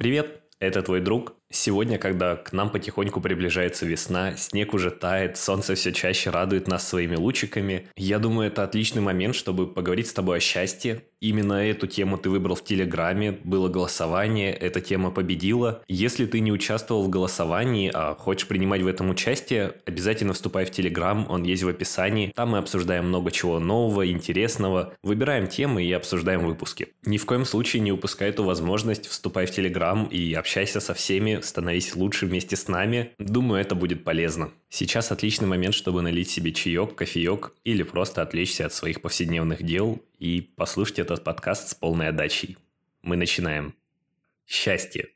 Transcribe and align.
Привет, 0.00 0.40
это 0.60 0.80
твой 0.82 1.02
друг. 1.02 1.34
Сегодня, 1.52 1.98
когда 1.98 2.36
к 2.36 2.52
нам 2.52 2.70
потихоньку 2.70 3.20
приближается 3.20 3.84
весна, 3.84 4.36
снег 4.36 4.72
уже 4.72 4.92
тает, 4.92 5.36
солнце 5.36 5.74
все 5.74 5.92
чаще 5.92 6.30
радует 6.30 6.68
нас 6.68 6.86
своими 6.86 7.16
лучиками, 7.16 7.88
я 7.96 8.20
думаю, 8.20 8.46
это 8.46 8.62
отличный 8.62 9.02
момент, 9.02 9.34
чтобы 9.34 9.66
поговорить 9.66 10.06
с 10.06 10.12
тобой 10.12 10.36
о 10.36 10.40
счастье. 10.40 11.02
Именно 11.20 11.68
эту 11.68 11.86
тему 11.86 12.16
ты 12.16 12.30
выбрал 12.30 12.54
в 12.54 12.64
Телеграме, 12.64 13.32
было 13.44 13.68
голосование, 13.68 14.54
эта 14.54 14.80
тема 14.80 15.10
победила. 15.10 15.82
Если 15.86 16.24
ты 16.24 16.40
не 16.40 16.52
участвовал 16.52 17.04
в 17.04 17.10
голосовании, 17.10 17.90
а 17.92 18.14
хочешь 18.14 18.48
принимать 18.48 18.80
в 18.80 18.86
этом 18.86 19.10
участие, 19.10 19.74
обязательно 19.84 20.32
вступай 20.32 20.64
в 20.64 20.70
Телеграм, 20.70 21.26
он 21.28 21.42
есть 21.42 21.62
в 21.64 21.68
описании. 21.68 22.32
Там 22.34 22.50
мы 22.50 22.58
обсуждаем 22.58 23.08
много 23.08 23.32
чего 23.32 23.58
нового, 23.58 24.08
интересного, 24.10 24.94
выбираем 25.02 25.46
темы 25.46 25.84
и 25.84 25.92
обсуждаем 25.92 26.46
выпуски. 26.46 26.88
Ни 27.04 27.18
в 27.18 27.26
коем 27.26 27.44
случае 27.44 27.82
не 27.82 27.92
упускай 27.92 28.30
эту 28.30 28.44
возможность, 28.44 29.06
вступай 29.06 29.46
в 29.46 29.50
Телеграм 29.50 30.06
и 30.06 30.32
общайся 30.32 30.80
со 30.80 30.94
всеми, 30.94 31.39
становись 31.44 31.94
лучше 31.94 32.26
вместе 32.26 32.56
с 32.56 32.68
нами. 32.68 33.12
Думаю, 33.18 33.60
это 33.60 33.74
будет 33.74 34.04
полезно. 34.04 34.52
Сейчас 34.68 35.12
отличный 35.12 35.46
момент, 35.46 35.74
чтобы 35.74 36.02
налить 36.02 36.30
себе 36.30 36.52
чаек, 36.52 36.94
кофеек 36.94 37.52
или 37.64 37.82
просто 37.82 38.22
отвлечься 38.22 38.66
от 38.66 38.72
своих 38.72 39.00
повседневных 39.00 39.62
дел 39.62 40.02
и 40.18 40.40
послушать 40.40 40.98
этот 40.98 41.24
подкаст 41.24 41.68
с 41.70 41.74
полной 41.74 42.08
отдачей. 42.08 42.56
Мы 43.02 43.16
начинаем. 43.16 43.74
Счастье. 44.46 45.08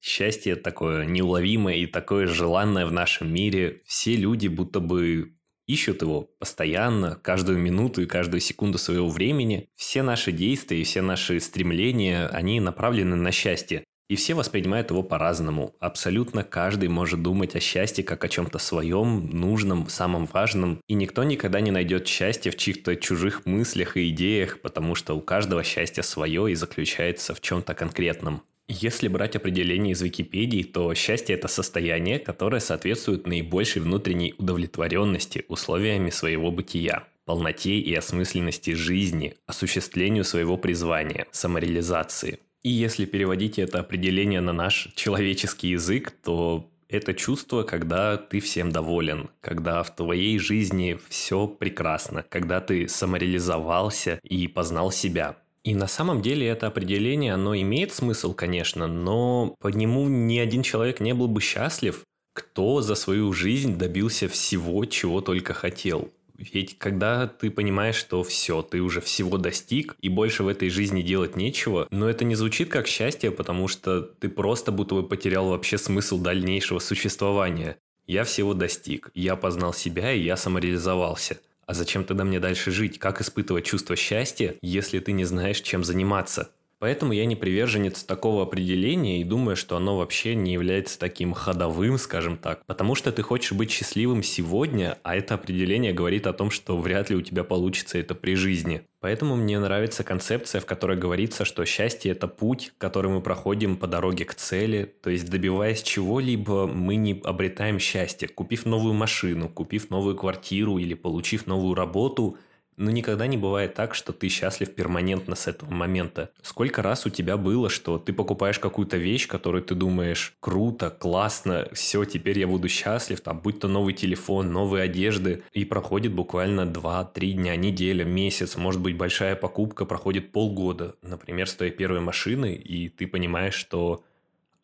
Счастье 0.00 0.56
такое 0.56 1.06
неуловимое 1.06 1.76
и 1.76 1.86
такое 1.86 2.26
желанное 2.26 2.86
в 2.86 2.92
нашем 2.92 3.32
мире. 3.32 3.80
Все 3.86 4.16
люди 4.16 4.48
будто 4.48 4.80
бы 4.80 5.32
ищут 5.66 6.02
его 6.02 6.28
постоянно, 6.38 7.16
каждую 7.16 7.58
минуту 7.58 8.02
и 8.02 8.06
каждую 8.06 8.40
секунду 8.40 8.78
своего 8.78 9.08
времени. 9.08 9.70
Все 9.74 10.02
наши 10.02 10.32
действия 10.32 10.80
и 10.80 10.84
все 10.84 11.00
наши 11.00 11.40
стремления, 11.40 12.26
они 12.28 12.60
направлены 12.60 13.16
на 13.16 13.32
счастье. 13.32 13.84
И 14.08 14.16
все 14.16 14.34
воспринимают 14.34 14.90
его 14.90 15.02
по-разному. 15.02 15.74
Абсолютно 15.80 16.44
каждый 16.44 16.88
может 16.88 17.22
думать 17.22 17.56
о 17.56 17.60
счастье 17.60 18.04
как 18.04 18.22
о 18.24 18.28
чем-то 18.28 18.58
своем, 18.58 19.30
нужном, 19.30 19.88
самом 19.88 20.26
важном. 20.26 20.80
И 20.88 20.94
никто 20.94 21.24
никогда 21.24 21.60
не 21.60 21.70
найдет 21.70 22.06
счастье 22.06 22.52
в 22.52 22.56
чьих-то 22.56 22.96
чужих 22.96 23.46
мыслях 23.46 23.96
и 23.96 24.10
идеях, 24.10 24.60
потому 24.60 24.94
что 24.94 25.14
у 25.14 25.20
каждого 25.20 25.64
счастье 25.64 26.02
свое 26.02 26.52
и 26.52 26.54
заключается 26.54 27.34
в 27.34 27.40
чем-то 27.40 27.74
конкретном. 27.74 28.42
Если 28.66 29.08
брать 29.08 29.36
определение 29.36 29.92
из 29.92 30.00
Википедии, 30.00 30.62
то 30.62 30.94
счастье– 30.94 31.34
это 31.36 31.48
состояние, 31.48 32.18
которое 32.18 32.60
соответствует 32.60 33.26
наибольшей 33.26 33.82
внутренней 33.82 34.34
удовлетворенности 34.38 35.44
условиями 35.48 36.08
своего 36.08 36.50
бытия, 36.50 37.04
полноте 37.26 37.78
и 37.78 37.94
осмысленности 37.94 38.70
жизни, 38.72 39.34
осуществлению 39.46 40.24
своего 40.24 40.56
призвания, 40.56 41.26
самореализации. 41.30 42.38
И 42.64 42.70
если 42.70 43.04
переводить 43.04 43.58
это 43.58 43.80
определение 43.80 44.40
на 44.40 44.54
наш 44.54 44.88
человеческий 44.96 45.68
язык, 45.68 46.12
то 46.24 46.66
это 46.88 47.12
чувство, 47.12 47.62
когда 47.62 48.16
ты 48.16 48.40
всем 48.40 48.72
доволен, 48.72 49.28
когда 49.42 49.82
в 49.82 49.94
твоей 49.94 50.38
жизни 50.38 50.98
все 51.10 51.46
прекрасно, 51.46 52.24
когда 52.28 52.60
ты 52.60 52.88
самореализовался 52.88 54.18
и 54.22 54.48
познал 54.48 54.90
себя. 54.90 55.36
И 55.62 55.74
на 55.74 55.86
самом 55.86 56.22
деле 56.22 56.46
это 56.46 56.66
определение, 56.66 57.34
оно 57.34 57.54
имеет 57.54 57.92
смысл, 57.92 58.32
конечно, 58.32 58.86
но 58.86 59.56
по 59.60 59.68
нему 59.68 60.08
ни 60.08 60.38
один 60.38 60.62
человек 60.62 61.00
не 61.00 61.12
был 61.12 61.28
бы 61.28 61.42
счастлив, 61.42 62.02
кто 62.32 62.80
за 62.80 62.94
свою 62.94 63.32
жизнь 63.34 63.76
добился 63.76 64.28
всего, 64.28 64.84
чего 64.86 65.20
только 65.20 65.52
хотел. 65.52 66.10
Ведь 66.36 66.78
когда 66.78 67.26
ты 67.26 67.50
понимаешь, 67.50 67.94
что 67.94 68.22
все, 68.24 68.62
ты 68.62 68.80
уже 68.80 69.00
всего 69.00 69.38
достиг, 69.38 69.96
и 70.00 70.08
больше 70.08 70.42
в 70.42 70.48
этой 70.48 70.68
жизни 70.68 71.02
делать 71.02 71.36
нечего, 71.36 71.86
но 71.90 72.08
это 72.08 72.24
не 72.24 72.34
звучит 72.34 72.68
как 72.68 72.86
счастье, 72.86 73.30
потому 73.30 73.68
что 73.68 74.02
ты 74.02 74.28
просто 74.28 74.72
будто 74.72 74.96
бы 74.96 75.06
потерял 75.06 75.48
вообще 75.48 75.78
смысл 75.78 76.18
дальнейшего 76.18 76.80
существования. 76.80 77.76
Я 78.06 78.24
всего 78.24 78.52
достиг, 78.52 79.10
я 79.14 79.36
познал 79.36 79.72
себя 79.72 80.12
и 80.12 80.20
я 80.20 80.36
самореализовался. 80.36 81.38
А 81.66 81.72
зачем 81.72 82.04
тогда 82.04 82.24
мне 82.24 82.40
дальше 82.40 82.70
жить? 82.70 82.98
Как 82.98 83.20
испытывать 83.20 83.64
чувство 83.64 83.96
счастья, 83.96 84.56
если 84.60 84.98
ты 84.98 85.12
не 85.12 85.24
знаешь, 85.24 85.60
чем 85.60 85.82
заниматься? 85.82 86.50
Поэтому 86.78 87.12
я 87.12 87.24
не 87.26 87.36
приверженец 87.36 88.04
такого 88.04 88.42
определения 88.42 89.20
и 89.20 89.24
думаю, 89.24 89.56
что 89.56 89.76
оно 89.76 89.96
вообще 89.96 90.34
не 90.34 90.52
является 90.52 90.98
таким 90.98 91.32
ходовым, 91.32 91.98
скажем 91.98 92.36
так. 92.36 92.64
Потому 92.66 92.94
что 92.94 93.12
ты 93.12 93.22
хочешь 93.22 93.52
быть 93.52 93.70
счастливым 93.70 94.22
сегодня, 94.22 94.98
а 95.02 95.16
это 95.16 95.34
определение 95.34 95.92
говорит 95.92 96.26
о 96.26 96.32
том, 96.32 96.50
что 96.50 96.76
вряд 96.78 97.10
ли 97.10 97.16
у 97.16 97.22
тебя 97.22 97.44
получится 97.44 97.98
это 97.98 98.14
при 98.14 98.34
жизни. 98.34 98.82
Поэтому 99.00 99.36
мне 99.36 99.58
нравится 99.58 100.02
концепция, 100.02 100.60
в 100.60 100.66
которой 100.66 100.96
говорится, 100.96 101.44
что 101.44 101.64
счастье– 101.66 102.12
это 102.12 102.26
путь, 102.26 102.72
который 102.78 103.10
мы 103.10 103.20
проходим 103.20 103.76
по 103.76 103.86
дороге 103.86 104.24
к 104.24 104.34
цели. 104.34 104.94
То 105.02 105.10
есть, 105.10 105.28
добиваясь 105.28 105.82
чего-либо, 105.82 106.66
мы 106.66 106.96
не 106.96 107.20
обретаем 107.22 107.78
счастье. 107.78 108.28
Купив 108.28 108.64
новую 108.64 108.94
машину, 108.94 109.48
купив 109.48 109.90
новую 109.90 110.16
квартиру 110.16 110.78
или 110.78 110.94
получив 110.94 111.46
новую 111.46 111.74
работу– 111.74 112.38
но 112.76 112.90
никогда 112.90 113.26
не 113.26 113.36
бывает 113.36 113.74
так, 113.74 113.94
что 113.94 114.12
ты 114.12 114.28
счастлив 114.28 114.74
перманентно 114.74 115.34
с 115.34 115.46
этого 115.46 115.70
момента. 115.70 116.30
Сколько 116.42 116.82
раз 116.82 117.06
у 117.06 117.10
тебя 117.10 117.36
было, 117.36 117.68
что 117.70 117.98
ты 117.98 118.12
покупаешь 118.12 118.58
какую-то 118.58 118.96
вещь, 118.96 119.26
которую 119.26 119.62
ты 119.62 119.74
думаешь, 119.74 120.34
круто, 120.40 120.90
классно, 120.90 121.68
все, 121.72 122.04
теперь 122.04 122.38
я 122.38 122.46
буду 122.46 122.68
счастлив, 122.68 123.20
там, 123.20 123.40
будь 123.40 123.60
то 123.60 123.68
новый 123.68 123.94
телефон, 123.94 124.52
новые 124.52 124.84
одежды, 124.84 125.42
и 125.52 125.64
проходит 125.64 126.12
буквально 126.12 126.62
2-3 126.62 127.32
дня, 127.32 127.56
неделя, 127.56 128.04
месяц, 128.04 128.56
может 128.56 128.80
быть, 128.80 128.96
большая 128.96 129.36
покупка 129.36 129.84
проходит 129.84 130.32
полгода, 130.32 130.94
например, 131.02 131.48
с 131.48 131.54
твоей 131.54 131.72
первой 131.72 132.00
машины, 132.00 132.54
и 132.54 132.88
ты 132.88 133.06
понимаешь, 133.06 133.54
что 133.54 134.02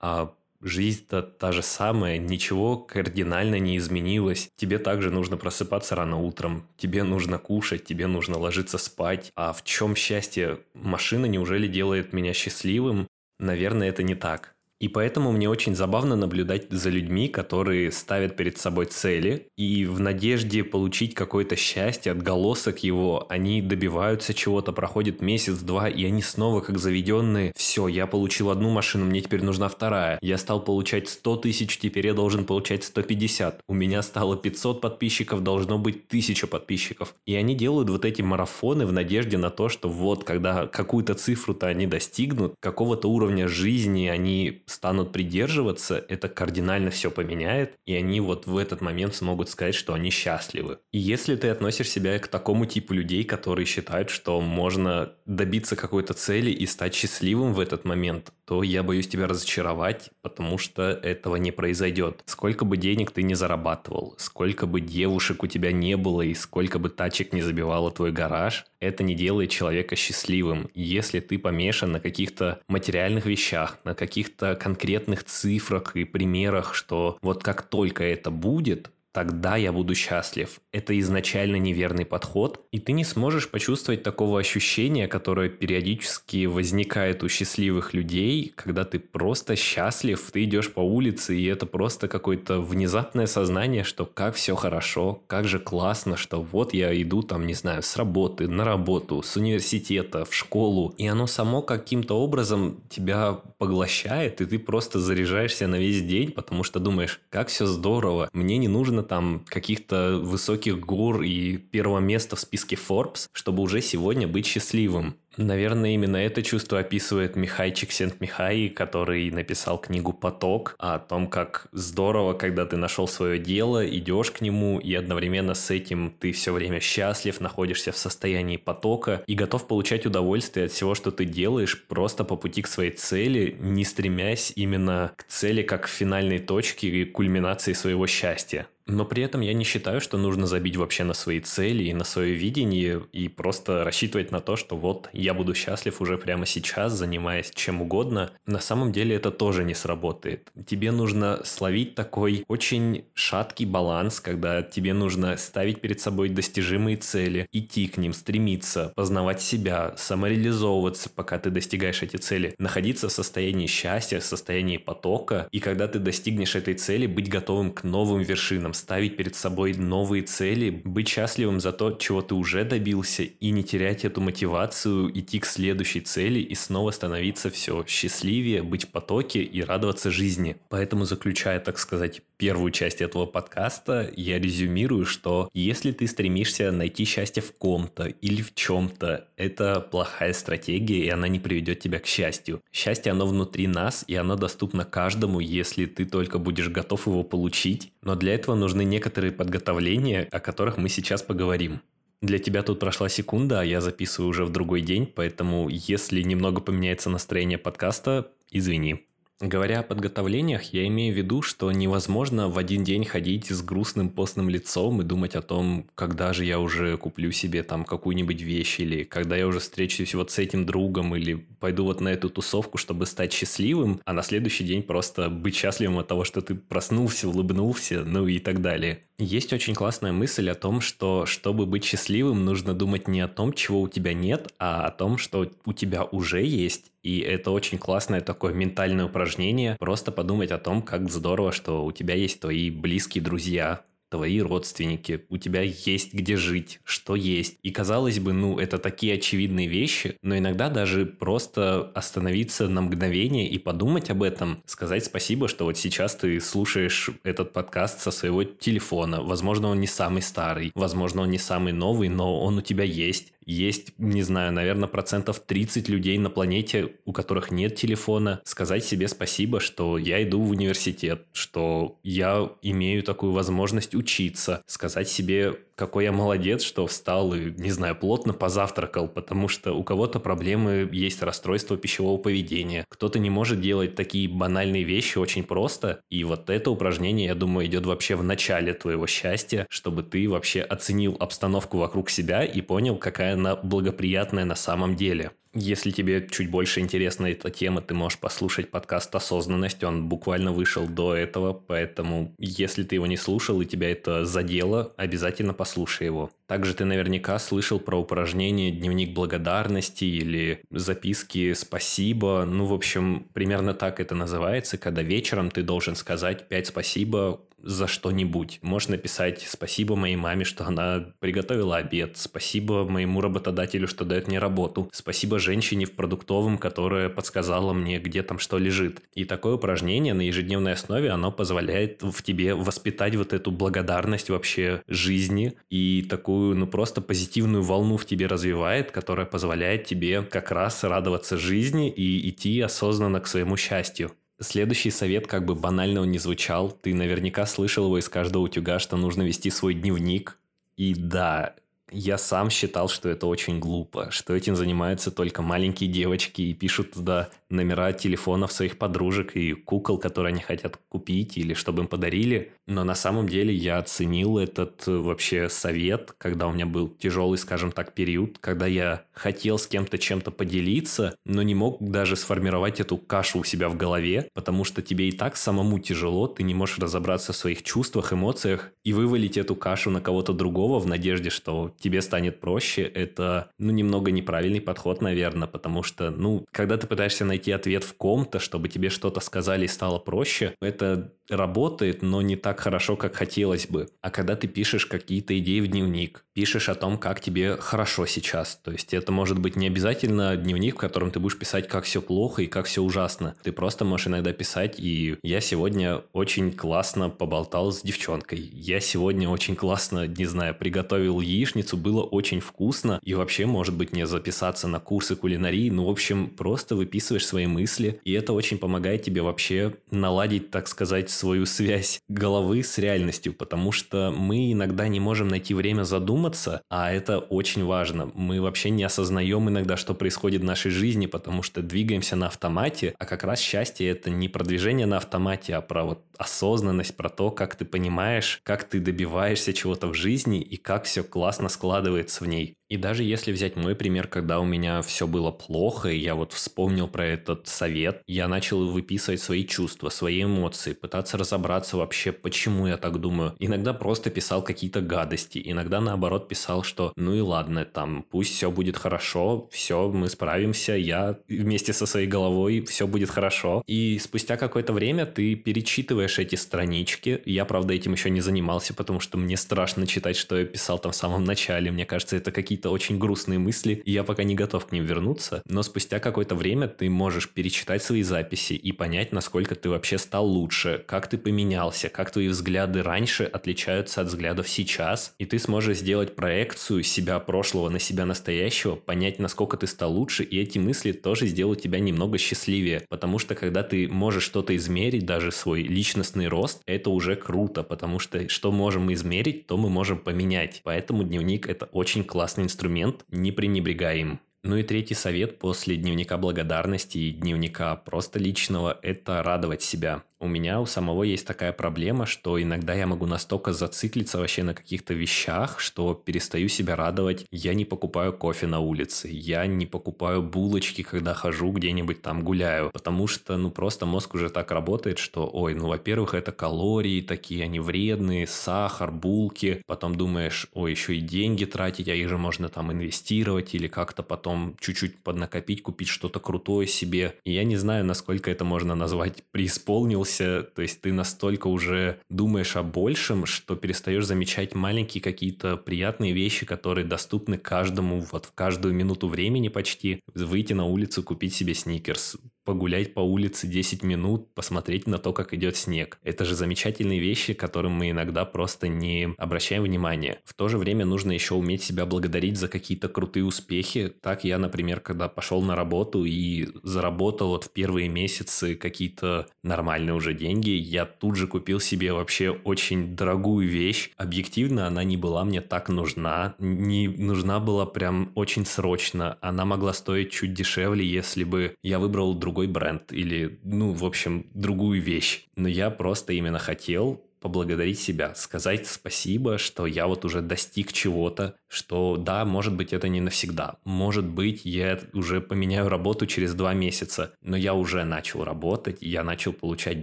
а, 0.00 0.32
Жизнь-то 0.62 1.22
та 1.22 1.52
же 1.52 1.62
самая, 1.62 2.18
ничего 2.18 2.76
кардинально 2.76 3.58
не 3.58 3.78
изменилось. 3.78 4.48
Тебе 4.56 4.78
также 4.78 5.10
нужно 5.10 5.38
просыпаться 5.38 5.94
рано 5.94 6.18
утром, 6.18 6.66
тебе 6.76 7.02
нужно 7.02 7.38
кушать, 7.38 7.84
тебе 7.84 8.06
нужно 8.06 8.38
ложиться 8.38 8.76
спать. 8.76 9.32
А 9.34 9.54
в 9.54 9.64
чем 9.64 9.96
счастье? 9.96 10.60
Машина 10.74 11.24
неужели 11.24 11.66
делает 11.66 12.12
меня 12.12 12.34
счастливым? 12.34 13.06
Наверное, 13.38 13.88
это 13.88 14.02
не 14.02 14.14
так. 14.14 14.54
И 14.80 14.88
поэтому 14.88 15.30
мне 15.30 15.48
очень 15.48 15.74
забавно 15.74 16.16
наблюдать 16.16 16.70
за 16.70 16.88
людьми, 16.88 17.28
которые 17.28 17.92
ставят 17.92 18.34
перед 18.34 18.56
собой 18.56 18.86
цели, 18.86 19.46
и 19.58 19.84
в 19.84 20.00
надежде 20.00 20.64
получить 20.64 21.14
какое-то 21.14 21.54
счастье, 21.54 22.12
отголосок 22.12 22.78
его, 22.78 23.26
они 23.28 23.60
добиваются 23.60 24.32
чего-то, 24.32 24.72
проходит 24.72 25.20
месяц-два, 25.20 25.88
и 25.88 26.04
они 26.06 26.22
снова 26.22 26.62
как 26.62 26.78
заведенные. 26.78 27.52
Все, 27.54 27.88
я 27.88 28.06
получил 28.06 28.50
одну 28.50 28.70
машину, 28.70 29.04
мне 29.04 29.20
теперь 29.20 29.42
нужна 29.42 29.68
вторая. 29.68 30.18
Я 30.22 30.38
стал 30.38 30.60
получать 30.64 31.10
100 31.10 31.36
тысяч, 31.36 31.76
теперь 31.76 32.06
я 32.06 32.14
должен 32.14 32.46
получать 32.46 32.82
150. 32.82 33.60
У 33.68 33.74
меня 33.74 34.00
стало 34.00 34.38
500 34.38 34.80
подписчиков, 34.80 35.42
должно 35.42 35.78
быть 35.78 36.06
1000 36.08 36.46
подписчиков. 36.46 37.14
И 37.26 37.34
они 37.34 37.54
делают 37.54 37.90
вот 37.90 38.06
эти 38.06 38.22
марафоны 38.22 38.86
в 38.86 38.92
надежде 38.92 39.36
на 39.36 39.50
то, 39.50 39.68
что 39.68 39.90
вот, 39.90 40.24
когда 40.24 40.66
какую-то 40.66 41.14
цифру-то 41.14 41.66
они 41.66 41.86
достигнут, 41.86 42.54
какого-то 42.60 43.10
уровня 43.10 43.46
жизни 43.46 44.06
они 44.06 44.62
станут 44.70 45.12
придерживаться, 45.12 46.04
это 46.08 46.28
кардинально 46.28 46.90
все 46.90 47.10
поменяет, 47.10 47.74
и 47.86 47.94
они 47.94 48.20
вот 48.20 48.46
в 48.46 48.56
этот 48.56 48.80
момент 48.80 49.14
смогут 49.14 49.50
сказать, 49.50 49.74
что 49.74 49.94
они 49.94 50.10
счастливы. 50.10 50.78
И 50.92 50.98
если 50.98 51.36
ты 51.36 51.48
относишь 51.48 51.90
себя 51.90 52.18
к 52.18 52.28
такому 52.28 52.66
типу 52.66 52.92
людей, 52.92 53.24
которые 53.24 53.66
считают, 53.66 54.10
что 54.10 54.40
можно 54.40 55.12
добиться 55.26 55.76
какой-то 55.76 56.14
цели 56.14 56.50
и 56.50 56.66
стать 56.66 56.94
счастливым 56.94 57.52
в 57.52 57.60
этот 57.60 57.84
момент, 57.84 58.32
то 58.50 58.64
я 58.64 58.82
боюсь 58.82 59.06
тебя 59.06 59.28
разочаровать, 59.28 60.10
потому 60.22 60.58
что 60.58 60.82
этого 60.82 61.36
не 61.36 61.52
произойдет. 61.52 62.24
Сколько 62.26 62.64
бы 62.64 62.76
денег 62.76 63.12
ты 63.12 63.22
не 63.22 63.36
зарабатывал, 63.36 64.16
сколько 64.18 64.66
бы 64.66 64.80
девушек 64.80 65.44
у 65.44 65.46
тебя 65.46 65.70
не 65.70 65.96
было 65.96 66.22
и 66.22 66.34
сколько 66.34 66.80
бы 66.80 66.88
тачек 66.88 67.32
не 67.32 67.42
забивало 67.42 67.92
твой 67.92 68.10
гараж, 68.10 68.66
это 68.80 69.04
не 69.04 69.14
делает 69.14 69.50
человека 69.50 69.94
счастливым. 69.94 70.68
Если 70.74 71.20
ты 71.20 71.38
помешан 71.38 71.92
на 71.92 72.00
каких-то 72.00 72.60
материальных 72.66 73.24
вещах, 73.24 73.78
на 73.84 73.94
каких-то 73.94 74.56
конкретных 74.56 75.22
цифрах 75.22 75.94
и 75.94 76.02
примерах, 76.02 76.74
что 76.74 77.18
вот 77.22 77.44
как 77.44 77.62
только 77.62 78.02
это 78.02 78.32
будет, 78.32 78.90
тогда 79.12 79.56
я 79.56 79.72
буду 79.72 79.94
счастлив. 79.94 80.60
Это 80.72 80.98
изначально 81.00 81.56
неверный 81.56 82.04
подход, 82.04 82.64
и 82.70 82.78
ты 82.78 82.92
не 82.92 83.04
сможешь 83.04 83.48
почувствовать 83.50 84.02
такого 84.02 84.38
ощущения, 84.40 85.08
которое 85.08 85.48
периодически 85.48 86.46
возникает 86.46 87.22
у 87.22 87.28
счастливых 87.28 87.94
людей, 87.94 88.52
когда 88.54 88.84
ты 88.84 88.98
просто 88.98 89.56
счастлив, 89.56 90.30
ты 90.32 90.44
идешь 90.44 90.72
по 90.72 90.80
улице, 90.80 91.36
и 91.36 91.44
это 91.46 91.66
просто 91.66 92.08
какое-то 92.08 92.60
внезапное 92.60 93.26
сознание, 93.26 93.84
что 93.84 94.06
как 94.06 94.34
все 94.34 94.54
хорошо, 94.54 95.22
как 95.26 95.48
же 95.48 95.58
классно, 95.58 96.16
что 96.16 96.42
вот 96.42 96.72
я 96.72 96.90
иду 97.00 97.22
там, 97.22 97.46
не 97.46 97.54
знаю, 97.54 97.82
с 97.82 97.96
работы, 97.96 98.48
на 98.48 98.64
работу, 98.64 99.22
с 99.22 99.36
университета, 99.36 100.24
в 100.24 100.34
школу, 100.34 100.94
и 100.98 101.06
оно 101.06 101.26
само 101.26 101.62
каким-то 101.62 102.14
образом 102.18 102.80
тебя 102.88 103.40
поглощает, 103.58 104.40
и 104.40 104.46
ты 104.46 104.58
просто 104.58 105.00
заряжаешься 105.00 105.66
на 105.66 105.76
весь 105.76 106.02
день, 106.02 106.30
потому 106.30 106.62
что 106.62 106.80
думаешь, 106.80 107.20
как 107.28 107.48
все 107.48 107.66
здорово, 107.66 108.28
мне 108.32 108.58
не 108.58 108.68
нужно 108.68 108.99
достаточно 109.00 109.02
там 109.02 109.44
каких-то 109.48 110.18
высоких 110.22 110.80
гор 110.80 111.22
и 111.22 111.56
первого 111.56 112.00
места 112.00 112.36
в 112.36 112.40
списке 112.40 112.76
Forbes, 112.76 113.28
чтобы 113.32 113.62
уже 113.62 113.80
сегодня 113.80 114.26
быть 114.28 114.46
счастливым. 114.46 115.14
Наверное, 115.36 115.94
именно 115.94 116.16
это 116.16 116.42
чувство 116.42 116.80
описывает 116.80 117.36
Михайчик 117.36 117.92
Сент-Михай, 117.92 118.68
который 118.68 119.30
написал 119.30 119.78
книгу 119.78 120.12
«Поток» 120.12 120.74
о 120.78 120.98
том, 120.98 121.28
как 121.28 121.68
здорово, 121.72 122.34
когда 122.34 122.66
ты 122.66 122.76
нашел 122.76 123.06
свое 123.06 123.38
дело, 123.38 123.86
идешь 123.86 124.32
к 124.32 124.40
нему, 124.40 124.80
и 124.80 124.92
одновременно 124.94 125.54
с 125.54 125.70
этим 125.70 126.12
ты 126.18 126.32
все 126.32 126.52
время 126.52 126.80
счастлив, 126.80 127.40
находишься 127.40 127.92
в 127.92 127.96
состоянии 127.96 128.56
потока 128.56 129.22
и 129.28 129.34
готов 129.34 129.66
получать 129.68 130.04
удовольствие 130.04 130.66
от 130.66 130.72
всего, 130.72 130.94
что 130.94 131.10
ты 131.10 131.24
делаешь, 131.24 131.84
просто 131.88 132.24
по 132.24 132.36
пути 132.36 132.62
к 132.62 132.68
своей 132.68 132.90
цели, 132.90 133.56
не 133.60 133.84
стремясь 133.84 134.52
именно 134.56 135.12
к 135.16 135.24
цели 135.24 135.62
как 135.62 135.84
к 135.84 135.88
финальной 135.88 136.40
точке 136.40 136.88
и 136.88 137.04
кульминации 137.04 137.72
своего 137.72 138.06
счастья. 138.06 138.66
Но 138.90 139.04
при 139.04 139.22
этом 139.22 139.40
я 139.40 139.52
не 139.52 139.64
считаю, 139.64 140.00
что 140.00 140.18
нужно 140.18 140.46
забить 140.46 140.76
вообще 140.76 141.04
на 141.04 141.14
свои 141.14 141.38
цели 141.40 141.84
и 141.84 141.94
на 141.94 142.04
свое 142.04 142.34
видение 142.34 143.02
и 143.12 143.28
просто 143.28 143.84
рассчитывать 143.84 144.32
на 144.32 144.40
то, 144.40 144.56
что 144.56 144.76
вот 144.76 145.08
я 145.12 145.32
буду 145.32 145.54
счастлив 145.54 146.00
уже 146.00 146.18
прямо 146.18 146.44
сейчас, 146.44 146.92
занимаясь 146.92 147.52
чем 147.54 147.82
угодно. 147.82 148.32
На 148.46 148.58
самом 148.58 148.90
деле 148.90 149.14
это 149.14 149.30
тоже 149.30 149.62
не 149.62 149.74
сработает. 149.74 150.50
Тебе 150.66 150.90
нужно 150.90 151.40
словить 151.44 151.94
такой 151.94 152.44
очень 152.48 153.04
шаткий 153.14 153.64
баланс, 153.64 154.18
когда 154.18 154.62
тебе 154.62 154.92
нужно 154.92 155.36
ставить 155.36 155.80
перед 155.80 156.00
собой 156.00 156.28
достижимые 156.28 156.96
цели, 156.96 157.46
идти 157.52 157.86
к 157.86 157.96
ним, 157.96 158.12
стремиться, 158.12 158.92
познавать 158.96 159.40
себя, 159.40 159.94
самореализовываться, 159.96 161.10
пока 161.10 161.38
ты 161.38 161.50
достигаешь 161.50 162.02
эти 162.02 162.16
цели, 162.16 162.54
находиться 162.58 163.08
в 163.08 163.12
состоянии 163.12 163.68
счастья, 163.68 164.18
в 164.18 164.24
состоянии 164.24 164.78
потока, 164.78 165.48
и 165.52 165.60
когда 165.60 165.86
ты 165.86 166.00
достигнешь 166.00 166.56
этой 166.56 166.74
цели, 166.74 167.06
быть 167.06 167.28
готовым 167.28 167.70
к 167.70 167.84
новым 167.84 168.22
вершинам, 168.22 168.74
ставить 168.80 169.16
перед 169.16 169.34
собой 169.34 169.74
новые 169.74 170.22
цели, 170.22 170.70
быть 170.70 171.08
счастливым 171.08 171.60
за 171.60 171.72
то, 171.72 171.92
чего 171.92 172.22
ты 172.22 172.34
уже 172.34 172.64
добился, 172.64 173.22
и 173.22 173.50
не 173.50 173.62
терять 173.62 174.04
эту 174.04 174.20
мотивацию 174.20 175.16
идти 175.18 175.38
к 175.38 175.46
следующей 175.46 176.00
цели 176.00 176.40
и 176.40 176.54
снова 176.54 176.90
становиться 176.90 177.50
все 177.50 177.84
счастливее, 177.86 178.62
быть 178.62 178.84
в 178.84 178.88
потоке 178.88 179.42
и 179.42 179.62
радоваться 179.62 180.10
жизни. 180.10 180.56
Поэтому, 180.68 181.04
заключая, 181.04 181.60
так 181.60 181.78
сказать, 181.78 182.22
первую 182.36 182.72
часть 182.72 183.02
этого 183.02 183.26
подкаста, 183.26 184.10
я 184.16 184.38
резюмирую, 184.38 185.04
что 185.04 185.50
если 185.52 185.92
ты 185.92 186.06
стремишься 186.06 186.72
найти 186.72 187.04
счастье 187.04 187.42
в 187.42 187.52
ком-то 187.52 188.04
или 188.04 188.42
в 188.42 188.54
чем-то, 188.54 189.28
это 189.36 189.80
плохая 189.80 190.32
стратегия, 190.32 191.04
и 191.04 191.08
она 191.10 191.28
не 191.28 191.38
приведет 191.38 191.80
тебя 191.80 191.98
к 191.98 192.06
счастью. 192.06 192.62
Счастье, 192.72 193.12
оно 193.12 193.26
внутри 193.26 193.66
нас, 193.66 194.04
и 194.06 194.14
оно 194.14 194.36
доступно 194.36 194.84
каждому, 194.84 195.40
если 195.40 195.86
ты 195.86 196.06
только 196.06 196.38
будешь 196.38 196.68
готов 196.68 197.06
его 197.06 197.22
получить. 197.22 197.92
Но 198.02 198.14
для 198.14 198.34
этого 198.34 198.54
нужны 198.54 198.84
некоторые 198.84 199.32
подготовления, 199.32 200.28
о 200.30 200.40
которых 200.40 200.78
мы 200.78 200.88
сейчас 200.88 201.22
поговорим. 201.22 201.80
Для 202.22 202.38
тебя 202.38 202.62
тут 202.62 202.80
прошла 202.80 203.08
секунда, 203.08 203.60
а 203.60 203.64
я 203.64 203.80
записываю 203.80 204.28
уже 204.28 204.44
в 204.44 204.50
другой 204.50 204.82
день, 204.82 205.06
поэтому 205.06 205.68
если 205.68 206.22
немного 206.22 206.60
поменяется 206.60 207.08
настроение 207.08 207.58
подкаста, 207.58 208.32
извини. 208.50 209.06
Говоря 209.42 209.80
о 209.80 209.82
подготовлениях, 209.82 210.74
я 210.74 210.86
имею 210.88 211.14
в 211.14 211.16
виду, 211.16 211.40
что 211.40 211.72
невозможно 211.72 212.50
в 212.50 212.58
один 212.58 212.84
день 212.84 213.06
ходить 213.06 213.46
с 213.46 213.62
грустным 213.62 214.10
постным 214.10 214.50
лицом 214.50 215.00
и 215.00 215.04
думать 215.04 215.34
о 215.34 215.40
том, 215.40 215.86
когда 215.94 216.34
же 216.34 216.44
я 216.44 216.60
уже 216.60 216.98
куплю 216.98 217.32
себе 217.32 217.62
там 217.62 217.86
какую-нибудь 217.86 218.42
вещь, 218.42 218.80
или 218.80 219.02
когда 219.02 219.36
я 219.36 219.46
уже 219.46 219.60
встречусь 219.60 220.14
вот 220.14 220.30
с 220.30 220.38
этим 220.38 220.66
другом, 220.66 221.16
или 221.16 221.36
пойду 221.58 221.84
вот 221.84 222.02
на 222.02 222.10
эту 222.10 222.28
тусовку, 222.28 222.76
чтобы 222.76 223.06
стать 223.06 223.32
счастливым, 223.32 224.02
а 224.04 224.12
на 224.12 224.22
следующий 224.22 224.64
день 224.64 224.82
просто 224.82 225.30
быть 225.30 225.56
счастливым 225.56 226.00
от 226.00 226.08
того, 226.08 226.24
что 226.24 226.42
ты 226.42 226.54
проснулся, 226.54 227.26
улыбнулся, 227.26 228.04
ну 228.04 228.26
и 228.26 228.40
так 228.40 228.60
далее. 228.60 229.00
Есть 229.20 229.52
очень 229.52 229.74
классная 229.74 230.12
мысль 230.12 230.48
о 230.48 230.54
том, 230.54 230.80
что 230.80 231.26
чтобы 231.26 231.66
быть 231.66 231.84
счастливым, 231.84 232.46
нужно 232.46 232.72
думать 232.72 233.06
не 233.06 233.20
о 233.20 233.28
том, 233.28 233.52
чего 233.52 233.82
у 233.82 233.88
тебя 233.88 234.14
нет, 234.14 234.54
а 234.58 234.86
о 234.86 234.90
том, 234.90 235.18
что 235.18 235.46
у 235.66 235.72
тебя 235.74 236.04
уже 236.04 236.42
есть. 236.42 236.90
И 237.02 237.18
это 237.18 237.50
очень 237.50 237.76
классное 237.76 238.22
такое 238.22 238.54
ментальное 238.54 239.04
упражнение. 239.04 239.76
Просто 239.78 240.10
подумать 240.10 240.50
о 240.50 240.58
том, 240.58 240.80
как 240.80 241.10
здорово, 241.10 241.52
что 241.52 241.84
у 241.84 241.92
тебя 241.92 242.14
есть 242.14 242.40
твои 242.40 242.70
близкие 242.70 243.22
друзья, 243.22 243.82
твои 244.10 244.40
родственники, 244.40 245.24
у 245.28 245.38
тебя 245.38 245.62
есть 245.62 246.12
где 246.12 246.36
жить, 246.36 246.80
что 246.84 247.14
есть. 247.14 247.58
И 247.62 247.70
казалось 247.70 248.18
бы, 248.18 248.32
ну, 248.32 248.58
это 248.58 248.78
такие 248.78 249.14
очевидные 249.14 249.68
вещи, 249.68 250.16
но 250.22 250.36
иногда 250.36 250.68
даже 250.68 251.06
просто 251.06 251.90
остановиться 251.94 252.68
на 252.68 252.82
мгновение 252.82 253.48
и 253.48 253.58
подумать 253.58 254.10
об 254.10 254.22
этом, 254.22 254.62
сказать 254.66 255.04
спасибо, 255.04 255.48
что 255.48 255.64
вот 255.64 255.78
сейчас 255.78 256.16
ты 256.16 256.40
слушаешь 256.40 257.10
этот 257.22 257.52
подкаст 257.52 258.00
со 258.00 258.10
своего 258.10 258.44
телефона. 258.44 259.22
Возможно, 259.22 259.68
он 259.68 259.80
не 259.80 259.86
самый 259.86 260.22
старый, 260.22 260.72
возможно, 260.74 261.22
он 261.22 261.30
не 261.30 261.38
самый 261.38 261.72
новый, 261.72 262.08
но 262.08 262.40
он 262.40 262.58
у 262.58 262.62
тебя 262.62 262.84
есть 262.84 263.32
есть, 263.44 263.92
не 263.98 264.22
знаю, 264.22 264.52
наверное, 264.52 264.88
процентов 264.88 265.40
30 265.40 265.88
людей 265.88 266.18
на 266.18 266.30
планете, 266.30 266.96
у 267.04 267.12
которых 267.12 267.50
нет 267.50 267.76
телефона, 267.76 268.40
сказать 268.44 268.84
себе 268.84 269.08
спасибо, 269.08 269.60
что 269.60 269.98
я 269.98 270.22
иду 270.22 270.40
в 270.40 270.50
университет, 270.50 271.26
что 271.32 271.98
я 272.02 272.50
имею 272.62 273.02
такую 273.02 273.32
возможность 273.32 273.94
учиться, 273.94 274.62
сказать 274.66 275.08
себе 275.08 275.58
какой 275.80 276.04
я 276.04 276.12
молодец, 276.12 276.62
что 276.62 276.86
встал 276.86 277.32
и, 277.32 277.50
не 277.52 277.70
знаю, 277.70 277.96
плотно 277.96 278.34
позавтракал, 278.34 279.08
потому 279.08 279.48
что 279.48 279.72
у 279.72 279.82
кого-то 279.82 280.20
проблемы 280.20 280.86
есть 280.92 281.22
расстройство 281.22 281.78
пищевого 281.78 282.18
поведения, 282.18 282.84
кто-то 282.90 283.18
не 283.18 283.30
может 283.30 283.62
делать 283.62 283.94
такие 283.94 284.28
банальные 284.28 284.84
вещи 284.84 285.16
очень 285.16 285.42
просто, 285.42 286.02
и 286.10 286.22
вот 286.22 286.50
это 286.50 286.70
упражнение, 286.70 287.28
я 287.28 287.34
думаю, 287.34 287.66
идет 287.66 287.86
вообще 287.86 288.14
в 288.14 288.22
начале 288.22 288.74
твоего 288.74 289.06
счастья, 289.06 289.66
чтобы 289.70 290.02
ты 290.02 290.28
вообще 290.28 290.60
оценил 290.60 291.16
обстановку 291.18 291.78
вокруг 291.78 292.10
себя 292.10 292.44
и 292.44 292.60
понял, 292.60 292.98
какая 292.98 293.32
она 293.32 293.56
благоприятная 293.56 294.44
на 294.44 294.56
самом 294.56 294.96
деле. 294.96 295.30
Если 295.52 295.90
тебе 295.90 296.28
чуть 296.30 296.48
больше 296.48 296.78
интересна 296.78 297.26
эта 297.26 297.50
тема, 297.50 297.80
ты 297.82 297.92
можешь 297.92 298.20
послушать 298.20 298.70
подкаст 298.70 299.12
«Осознанность». 299.16 299.82
Он 299.82 300.08
буквально 300.08 300.52
вышел 300.52 300.86
до 300.86 301.16
этого, 301.16 301.52
поэтому 301.52 302.34
если 302.38 302.84
ты 302.84 302.94
его 302.94 303.06
не 303.06 303.16
слушал 303.16 303.60
и 303.60 303.66
тебя 303.66 303.90
это 303.90 304.24
задело, 304.24 304.94
обязательно 304.96 305.52
послушай 305.52 306.06
его. 306.06 306.30
Также 306.46 306.74
ты 306.74 306.84
наверняка 306.84 307.36
слышал 307.40 307.80
про 307.80 307.96
упражнение 307.96 308.70
«Дневник 308.70 309.12
благодарности» 309.12 310.04
или 310.04 310.62
записки 310.70 311.52
«Спасибо». 311.54 312.44
Ну, 312.44 312.66
в 312.66 312.72
общем, 312.72 313.26
примерно 313.32 313.74
так 313.74 313.98
это 313.98 314.14
называется, 314.14 314.78
когда 314.78 315.02
вечером 315.02 315.50
ты 315.50 315.64
должен 315.64 315.96
сказать 315.96 316.46
пять 316.48 316.68
спасибо 316.68 317.40
за 317.62 317.86
что-нибудь. 317.86 318.58
Можешь 318.62 318.88
написать 318.88 319.46
«Спасибо 319.48 319.96
моей 319.96 320.16
маме, 320.16 320.44
что 320.44 320.64
она 320.64 321.12
приготовила 321.20 321.76
обед», 321.76 322.16
«Спасибо 322.16 322.84
моему 322.84 323.20
работодателю, 323.20 323.86
что 323.86 324.04
дает 324.04 324.28
мне 324.28 324.38
работу», 324.38 324.88
«Спасибо 324.92 325.38
женщине 325.38 325.86
в 325.86 325.92
продуктовом, 325.92 326.58
которая 326.58 327.08
подсказала 327.08 327.72
мне, 327.72 327.98
где 327.98 328.22
там 328.22 328.38
что 328.38 328.58
лежит». 328.58 329.02
И 329.14 329.24
такое 329.24 329.54
упражнение 329.54 330.14
на 330.14 330.22
ежедневной 330.22 330.72
основе, 330.72 331.10
оно 331.10 331.32
позволяет 331.32 332.02
в 332.02 332.22
тебе 332.22 332.54
воспитать 332.54 333.14
вот 333.16 333.32
эту 333.32 333.50
благодарность 333.50 334.30
вообще 334.30 334.82
жизни 334.88 335.54
и 335.68 336.06
такую, 336.08 336.56
ну, 336.56 336.66
просто 336.66 337.00
позитивную 337.00 337.62
волну 337.62 337.96
в 337.96 338.06
тебе 338.06 338.26
развивает, 338.26 338.90
которая 338.90 339.26
позволяет 339.26 339.84
тебе 339.84 340.22
как 340.22 340.50
раз 340.50 340.84
радоваться 340.84 341.38
жизни 341.38 341.90
и 341.90 342.28
идти 342.28 342.60
осознанно 342.60 343.20
к 343.20 343.26
своему 343.26 343.56
счастью. 343.56 344.12
Следующий 344.42 344.90
совет, 344.90 345.26
как 345.26 345.44
бы 345.44 345.54
банально 345.54 346.00
он 346.00 346.10
не 346.10 346.18
звучал, 346.18 346.70
ты 346.70 346.94
наверняка 346.94 347.44
слышал 347.44 347.84
его 347.84 347.98
из 347.98 348.08
каждого 348.08 348.42
утюга, 348.42 348.78
что 348.78 348.96
нужно 348.96 349.22
вести 349.22 349.50
свой 349.50 349.74
дневник. 349.74 350.38
И 350.76 350.94
да, 350.94 351.56
я 351.92 352.18
сам 352.18 352.50
считал, 352.50 352.88
что 352.88 353.08
это 353.08 353.26
очень 353.26 353.58
глупо, 353.58 354.10
что 354.10 354.34
этим 354.34 354.56
занимаются 354.56 355.10
только 355.10 355.42
маленькие 355.42 355.90
девочки 355.90 356.42
и 356.42 356.54
пишут 356.54 356.92
туда 356.92 357.30
номера 357.48 357.92
телефонов 357.92 358.52
своих 358.52 358.78
подружек 358.78 359.36
и 359.36 359.52
кукол, 359.52 359.98
которые 359.98 360.32
они 360.32 360.40
хотят 360.40 360.78
купить 360.88 361.36
или 361.36 361.54
чтобы 361.54 361.82
им 361.82 361.88
подарили. 361.88 362.52
Но 362.66 362.84
на 362.84 362.94
самом 362.94 363.28
деле 363.28 363.52
я 363.52 363.78
оценил 363.78 364.38
этот 364.38 364.86
э, 364.86 364.96
вообще 364.96 365.48
совет, 365.48 366.14
когда 366.16 366.46
у 366.46 366.52
меня 366.52 366.66
был 366.66 366.88
тяжелый, 366.88 367.36
скажем 367.36 367.72
так, 367.72 367.92
период, 367.92 368.38
когда 368.38 368.66
я 368.66 369.04
хотел 369.12 369.58
с 369.58 369.66
кем-то 369.66 369.98
чем-то 369.98 370.30
поделиться, 370.30 371.16
но 371.26 371.42
не 371.42 371.54
мог 371.54 371.78
даже 371.80 372.16
сформировать 372.16 372.80
эту 372.80 372.96
кашу 372.96 373.40
у 373.40 373.44
себя 373.44 373.68
в 373.68 373.76
голове, 373.76 374.28
потому 374.34 374.64
что 374.64 374.82
тебе 374.82 375.08
и 375.08 375.12
так 375.12 375.36
самому 375.36 375.78
тяжело, 375.80 376.28
ты 376.28 376.44
не 376.44 376.54
можешь 376.54 376.78
разобраться 376.78 377.32
в 377.32 377.36
своих 377.36 377.62
чувствах, 377.62 378.12
эмоциях 378.12 378.70
и 378.84 378.92
вывалить 378.92 379.36
эту 379.36 379.56
кашу 379.56 379.90
на 379.90 380.00
кого-то 380.00 380.32
другого 380.32 380.78
в 380.78 380.86
надежде, 380.86 381.30
что 381.30 381.74
тебе 381.80 382.02
станет 382.02 382.40
проще. 382.40 382.82
Это, 382.82 383.50
ну, 383.58 383.72
немного 383.72 384.10
неправильный 384.10 384.60
подход, 384.60 385.00
наверное, 385.02 385.48
потому 385.48 385.82
что, 385.82 386.10
ну, 386.10 386.44
когда 386.52 386.76
ты 386.76 386.86
пытаешься 386.86 387.24
найти 387.24 387.50
ответ 387.52 387.82
в 387.82 387.94
ком-то, 387.94 388.38
чтобы 388.38 388.68
тебе 388.68 388.90
что-то 388.90 389.20
сказали 389.20 389.64
и 389.64 389.68
стало 389.68 389.98
проще, 389.98 390.54
это 390.60 391.12
работает, 391.30 392.02
но 392.02 392.22
не 392.22 392.36
так 392.36 392.60
хорошо, 392.60 392.96
как 392.96 393.14
хотелось 393.14 393.66
бы. 393.66 393.88
А 394.00 394.10
когда 394.10 394.36
ты 394.36 394.48
пишешь 394.48 394.86
какие-то 394.86 395.38
идеи 395.38 395.60
в 395.60 395.68
дневник, 395.68 396.24
пишешь 396.32 396.68
о 396.68 396.74
том, 396.74 396.96
как 396.96 397.20
тебе 397.20 397.56
хорошо 397.56 398.06
сейчас. 398.06 398.58
То 398.62 398.70
есть 398.70 398.94
это 398.94 399.12
может 399.12 399.38
быть 399.38 399.56
не 399.56 399.66
обязательно 399.66 400.36
дневник, 400.36 400.76
в 400.76 400.78
котором 400.78 401.10
ты 401.10 401.20
будешь 401.20 401.38
писать, 401.38 401.68
как 401.68 401.84
все 401.84 402.00
плохо 402.00 402.42
и 402.42 402.46
как 402.46 402.66
все 402.66 402.82
ужасно. 402.82 403.34
Ты 403.42 403.52
просто 403.52 403.84
можешь 403.84 404.06
иногда 404.06 404.32
писать, 404.32 404.76
и 404.78 405.18
я 405.22 405.40
сегодня 405.40 406.02
очень 406.12 406.52
классно 406.52 407.10
поболтал 407.10 407.72
с 407.72 407.82
девчонкой. 407.82 408.38
Я 408.52 408.80
сегодня 408.80 409.28
очень 409.28 409.56
классно, 409.56 410.06
не 410.06 410.24
знаю, 410.24 410.54
приготовил 410.54 411.20
яичницу, 411.20 411.76
было 411.76 412.02
очень 412.02 412.40
вкусно. 412.40 413.00
И 413.02 413.14
вообще, 413.14 413.46
может 413.46 413.76
быть, 413.76 413.92
мне 413.92 414.06
записаться 414.06 414.68
на 414.68 414.80
курсы 414.80 415.16
кулинарии. 415.16 415.70
Ну, 415.70 415.86
в 415.86 415.90
общем, 415.90 416.30
просто 416.30 416.74
выписываешь 416.76 417.26
свои 417.26 417.46
мысли, 417.46 418.00
и 418.04 418.12
это 418.12 418.32
очень 418.32 418.58
помогает 418.58 419.02
тебе 419.02 419.22
вообще 419.22 419.74
наладить, 419.90 420.50
так 420.50 420.68
сказать, 420.68 421.10
свою 421.20 421.44
связь 421.46 422.00
головы 422.08 422.62
с 422.62 422.78
реальностью, 422.78 423.34
потому 423.34 423.72
что 423.72 424.10
мы 424.10 424.52
иногда 424.52 424.88
не 424.88 425.00
можем 425.00 425.28
найти 425.28 425.52
время 425.54 425.82
задуматься, 425.84 426.62
а 426.70 426.90
это 426.90 427.18
очень 427.18 427.64
важно. 427.64 428.10
Мы 428.14 428.40
вообще 428.40 428.70
не 428.70 428.84
осознаем 428.84 429.48
иногда, 429.48 429.76
что 429.76 429.94
происходит 429.94 430.40
в 430.40 430.44
нашей 430.44 430.70
жизни, 430.70 431.06
потому 431.06 431.42
что 431.42 431.62
двигаемся 431.62 432.16
на 432.16 432.26
автомате, 432.26 432.94
а 432.98 433.04
как 433.04 433.24
раз 433.24 433.38
счастье 433.38 433.88
это 433.88 434.08
не 434.10 434.28
продвижение 434.28 434.86
на 434.86 434.96
автомате, 434.96 435.54
а 435.54 435.60
про 435.60 435.84
вот 435.84 436.00
осознанность, 436.20 436.96
про 436.96 437.08
то, 437.08 437.30
как 437.30 437.56
ты 437.56 437.64
понимаешь, 437.64 438.40
как 438.44 438.64
ты 438.64 438.78
добиваешься 438.78 439.52
чего-то 439.52 439.88
в 439.88 439.94
жизни 439.94 440.40
и 440.40 440.56
как 440.56 440.84
все 440.84 441.02
классно 441.02 441.48
складывается 441.48 442.24
в 442.24 442.28
ней. 442.28 442.56
И 442.70 442.76
даже 442.76 443.02
если 443.02 443.32
взять 443.32 443.56
мой 443.56 443.74
пример, 443.74 444.06
когда 444.06 444.38
у 444.38 444.44
меня 444.44 444.80
все 444.82 445.08
было 445.08 445.32
плохо, 445.32 445.88
и 445.88 445.98
я 445.98 446.14
вот 446.14 446.32
вспомнил 446.32 446.86
про 446.86 447.04
этот 447.04 447.48
совет, 447.48 448.02
я 448.06 448.28
начал 448.28 448.64
выписывать 448.68 449.20
свои 449.20 449.44
чувства, 449.44 449.88
свои 449.88 450.22
эмоции, 450.22 450.74
пытаться 450.74 451.18
разобраться 451.18 451.76
вообще, 451.76 452.12
почему 452.12 452.68
я 452.68 452.76
так 452.76 453.00
думаю. 453.00 453.34
Иногда 453.40 453.72
просто 453.74 454.08
писал 454.10 454.42
какие-то 454.42 454.82
гадости, 454.82 455.42
иногда 455.44 455.80
наоборот 455.80 456.28
писал, 456.28 456.62
что 456.62 456.92
ну 456.94 457.12
и 457.12 457.20
ладно, 457.20 457.64
там, 457.64 458.04
пусть 458.08 458.36
все 458.36 458.52
будет 458.52 458.76
хорошо, 458.76 459.48
все, 459.50 459.88
мы 459.88 460.08
справимся, 460.08 460.76
я 460.76 461.18
вместе 461.28 461.72
со 461.72 461.86
своей 461.86 462.06
головой, 462.06 462.64
все 462.66 462.86
будет 462.86 463.10
хорошо. 463.10 463.64
И 463.66 463.98
спустя 463.98 464.36
какое-то 464.36 464.72
время 464.72 465.06
ты 465.06 465.34
перечитываешь 465.34 466.09
эти 466.18 466.34
странички. 466.34 467.22
Я, 467.24 467.44
правда, 467.44 467.74
этим 467.74 467.92
еще 467.92 468.10
не 468.10 468.20
занимался, 468.20 468.74
потому 468.74 469.00
что 469.00 469.18
мне 469.18 469.36
страшно 469.36 469.86
читать, 469.86 470.16
что 470.16 470.38
я 470.38 470.44
писал 470.44 470.78
там 470.78 470.92
в 470.92 470.96
самом 470.96 471.24
начале. 471.24 471.70
Мне 471.70 471.86
кажется, 471.86 472.16
это 472.16 472.32
какие-то 472.32 472.70
очень 472.70 472.98
грустные 472.98 473.38
мысли, 473.38 473.82
и 473.84 473.92
я 473.92 474.04
пока 474.04 474.24
не 474.24 474.34
готов 474.34 474.66
к 474.66 474.72
ним 474.72 474.84
вернуться, 474.84 475.42
но 475.46 475.62
спустя 475.62 475.98
какое-то 476.00 476.34
время 476.34 476.68
ты 476.68 476.90
можешь 476.90 477.28
перечитать 477.28 477.82
свои 477.82 478.02
записи 478.02 478.54
и 478.54 478.72
понять, 478.72 479.12
насколько 479.12 479.54
ты 479.54 479.68
вообще 479.68 479.98
стал 479.98 480.26
лучше, 480.26 480.84
как 480.86 481.08
ты 481.08 481.18
поменялся, 481.18 481.88
как 481.88 482.10
твои 482.10 482.28
взгляды 482.28 482.82
раньше 482.82 483.24
отличаются 483.24 484.00
от 484.00 484.08
взглядов 484.08 484.48
сейчас, 484.48 485.14
и 485.18 485.26
ты 485.26 485.38
сможешь 485.38 485.78
сделать 485.78 486.16
проекцию 486.16 486.82
себя 486.82 487.18
прошлого 487.20 487.68
на 487.68 487.78
себя 487.78 488.06
настоящего, 488.06 488.74
понять, 488.74 489.18
насколько 489.18 489.56
ты 489.56 489.66
стал 489.66 489.92
лучше, 489.92 490.24
и 490.24 490.40
эти 490.40 490.58
мысли 490.58 490.92
тоже 490.92 491.26
сделают 491.26 491.62
тебя 491.62 491.78
немного 491.78 492.18
счастливее, 492.18 492.84
потому 492.88 493.18
что 493.18 493.34
когда 493.34 493.62
ты 493.62 493.88
можешь 493.88 494.24
что-то 494.24 494.56
измерить, 494.56 495.06
даже 495.06 495.32
свой 495.32 495.62
личностный 496.00 496.28
рост, 496.28 496.62
это 496.66 496.90
уже 496.90 497.14
круто, 497.14 497.62
потому 497.62 497.98
что 497.98 498.28
что 498.28 498.52
можем 498.52 498.90
измерить, 498.92 499.46
то 499.46 499.58
мы 499.58 499.68
можем 499.68 499.98
поменять. 499.98 500.62
Поэтому 500.64 501.02
дневник 501.02 501.46
это 501.46 501.66
очень 501.66 502.04
классный 502.04 502.44
инструмент, 502.44 503.04
не 503.10 503.32
пренебрегай 503.32 504.00
им. 504.00 504.20
Ну 504.42 504.56
и 504.56 504.62
третий 504.62 504.94
совет 504.94 505.38
после 505.38 505.76
дневника 505.76 506.16
благодарности 506.16 506.96
и 506.96 507.10
дневника 507.10 507.76
просто 507.76 508.18
личного– 508.18 508.78
это 508.82 509.22
радовать 509.22 509.62
себя. 509.62 510.02
У 510.22 510.28
меня 510.28 510.60
у 510.60 510.66
самого 510.66 511.04
есть 511.04 511.26
такая 511.26 511.50
проблема, 511.50 512.04
что 512.04 512.40
иногда 512.40 512.74
я 512.74 512.86
могу 512.86 513.06
настолько 513.06 513.54
зациклиться 513.54 514.18
вообще 514.18 514.42
на 514.42 514.52
каких-то 514.52 514.92
вещах, 514.92 515.58
что 515.58 515.94
перестаю 515.94 516.48
себя 516.48 516.76
радовать. 516.76 517.24
Я 517.30 517.54
не 517.54 517.64
покупаю 517.64 518.12
кофе 518.12 518.46
на 518.46 518.60
улице, 518.60 519.08
я 519.10 519.46
не 519.46 519.64
покупаю 519.64 520.22
булочки, 520.22 520.82
когда 520.82 521.14
хожу 521.14 521.52
где-нибудь 521.52 522.02
там 522.02 522.22
гуляю, 522.22 522.70
потому 522.70 523.06
что, 523.06 523.38
ну, 523.38 523.50
просто 523.50 523.86
мозг 523.86 524.12
уже 524.12 524.28
так 524.28 524.50
работает, 524.50 524.98
что, 524.98 525.26
ой, 525.32 525.54
ну, 525.54 525.68
во-первых, 525.68 526.12
это 526.12 526.32
калории 526.32 527.00
такие, 527.00 527.44
они 527.44 527.58
вредные, 527.58 528.26
сахар, 528.26 528.92
булки, 528.92 529.62
потом 529.66 529.94
думаешь, 529.94 530.48
ой, 530.52 530.72
еще 530.72 530.96
и 530.96 531.00
деньги 531.00 531.46
тратить, 531.46 531.88
а 531.88 531.94
их 531.94 532.10
же 532.10 532.18
можно 532.18 532.50
там 532.50 532.70
инвестировать 532.70 533.54
или 533.54 533.68
как-то 533.68 534.02
потом 534.02 534.54
чуть-чуть 534.60 535.02
поднакопить, 535.02 535.62
купить 535.62 535.88
что-то 535.88 536.20
крутое 536.20 536.66
себе. 536.66 537.14
И 537.24 537.32
я 537.32 537.44
не 537.44 537.56
знаю, 537.56 537.86
насколько 537.86 538.30
это 538.30 538.44
можно 538.44 538.74
назвать 538.74 539.24
преисполнился 539.32 540.09
сдвинулся, 540.10 540.42
то 540.54 540.62
есть 540.62 540.80
ты 540.80 540.92
настолько 540.92 541.46
уже 541.46 542.00
думаешь 542.08 542.56
о 542.56 542.62
большем, 542.62 543.26
что 543.26 543.56
перестаешь 543.56 544.04
замечать 544.04 544.54
маленькие 544.54 545.02
какие-то 545.02 545.56
приятные 545.56 546.12
вещи, 546.12 546.46
которые 546.46 546.84
доступны 546.84 547.38
каждому 547.38 548.00
вот 548.12 548.26
в 548.26 548.32
каждую 548.32 548.74
минуту 548.74 549.08
времени 549.08 549.48
почти. 549.48 550.00
Выйти 550.14 550.52
на 550.52 550.64
улицу, 550.64 551.02
купить 551.02 551.34
себе 551.34 551.54
сникерс, 551.54 552.16
погулять 552.44 552.94
по 552.94 553.00
улице 553.00 553.46
10 553.46 553.82
минут, 553.82 554.34
посмотреть 554.34 554.86
на 554.86 554.98
то, 554.98 555.12
как 555.12 555.34
идет 555.34 555.56
снег. 555.56 555.98
Это 556.02 556.24
же 556.24 556.34
замечательные 556.34 556.98
вещи, 556.98 557.34
которым 557.34 557.72
мы 557.72 557.90
иногда 557.90 558.24
просто 558.24 558.68
не 558.68 559.14
обращаем 559.18 559.62
внимания. 559.62 560.20
В 560.24 560.34
то 560.34 560.48
же 560.48 560.58
время 560.58 560.84
нужно 560.84 561.12
еще 561.12 561.34
уметь 561.34 561.62
себя 561.62 561.86
благодарить 561.86 562.38
за 562.38 562.48
какие-то 562.48 562.88
крутые 562.88 563.24
успехи. 563.24 563.92
Так 564.00 564.24
я, 564.24 564.38
например, 564.38 564.80
когда 564.80 565.08
пошел 565.08 565.42
на 565.42 565.54
работу 565.54 566.04
и 566.04 566.48
заработал 566.62 567.28
вот 567.28 567.44
в 567.44 567.52
первые 567.52 567.88
месяцы 567.88 568.56
какие-то 568.56 569.28
нормальные 569.42 569.94
уже 570.00 570.14
деньги, 570.14 570.50
я 570.50 570.86
тут 570.86 571.16
же 571.16 571.26
купил 571.26 571.60
себе 571.60 571.92
вообще 571.92 572.30
очень 572.30 572.96
дорогую 572.96 573.46
вещь. 573.48 573.90
Объективно 573.96 574.66
она 574.66 574.82
не 574.82 574.96
была 574.96 575.24
мне 575.24 575.40
так 575.40 575.68
нужна, 575.68 576.34
не 576.38 576.88
нужна 576.88 577.38
была 577.38 577.66
прям 577.66 578.10
очень 578.14 578.46
срочно. 578.46 579.18
Она 579.20 579.44
могла 579.44 579.72
стоить 579.72 580.10
чуть 580.10 580.34
дешевле, 580.34 580.84
если 580.84 581.24
бы 581.24 581.54
я 581.62 581.78
выбрал 581.78 582.14
другой 582.14 582.46
бренд 582.46 582.92
или, 582.92 583.38
ну, 583.44 583.72
в 583.72 583.84
общем, 583.84 584.26
другую 584.34 584.82
вещь. 584.82 585.26
Но 585.36 585.48
я 585.48 585.70
просто 585.70 586.14
именно 586.14 586.38
хотел 586.38 587.04
поблагодарить 587.20 587.78
себя, 587.78 588.14
сказать 588.14 588.66
спасибо, 588.66 589.38
что 589.38 589.66
я 589.66 589.86
вот 589.86 590.04
уже 590.04 590.22
достиг 590.22 590.72
чего-то, 590.72 591.36
что 591.50 591.96
да, 591.96 592.24
может 592.24 592.54
быть 592.54 592.72
это 592.72 592.88
не 592.88 593.00
навсегда, 593.00 593.56
может 593.64 594.06
быть 594.06 594.42
я 594.44 594.78
уже 594.92 595.20
поменяю 595.20 595.68
работу 595.68 596.06
через 596.06 596.32
два 596.32 596.54
месяца, 596.54 597.12
но 597.22 597.36
я 597.36 597.54
уже 597.54 597.84
начал 597.84 598.24
работать, 598.24 598.78
я 598.80 599.02
начал 599.02 599.32
получать 599.32 599.82